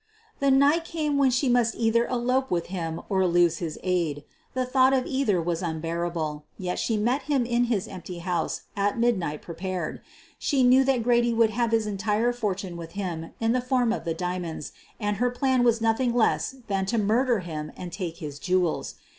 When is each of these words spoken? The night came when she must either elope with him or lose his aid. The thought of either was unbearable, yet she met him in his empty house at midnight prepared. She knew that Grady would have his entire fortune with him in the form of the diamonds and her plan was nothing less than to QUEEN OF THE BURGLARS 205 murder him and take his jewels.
The 0.39 0.49
night 0.49 0.83
came 0.83 1.19
when 1.19 1.29
she 1.29 1.47
must 1.47 1.75
either 1.75 2.07
elope 2.07 2.49
with 2.49 2.65
him 2.73 3.01
or 3.07 3.27
lose 3.27 3.59
his 3.59 3.77
aid. 3.83 4.23
The 4.55 4.65
thought 4.65 4.93
of 4.93 5.05
either 5.05 5.39
was 5.39 5.61
unbearable, 5.61 6.43
yet 6.57 6.79
she 6.79 6.97
met 6.97 7.21
him 7.29 7.45
in 7.45 7.65
his 7.65 7.87
empty 7.87 8.17
house 8.17 8.61
at 8.75 8.97
midnight 8.97 9.43
prepared. 9.43 10.01
She 10.39 10.63
knew 10.63 10.83
that 10.85 11.03
Grady 11.03 11.35
would 11.35 11.51
have 11.51 11.69
his 11.69 11.85
entire 11.85 12.33
fortune 12.33 12.77
with 12.77 12.93
him 12.93 13.33
in 13.39 13.51
the 13.51 13.61
form 13.61 13.93
of 13.93 14.03
the 14.03 14.15
diamonds 14.15 14.71
and 14.99 15.17
her 15.17 15.29
plan 15.29 15.63
was 15.63 15.81
nothing 15.81 16.15
less 16.15 16.49
than 16.67 16.87
to 16.87 16.95
QUEEN 16.95 17.01
OF 17.03 17.07
THE 17.07 17.07
BURGLARS 17.07 17.07
205 17.07 17.07
murder 17.07 17.39
him 17.41 17.71
and 17.77 17.93
take 17.93 18.17
his 18.17 18.39
jewels. 18.39 18.95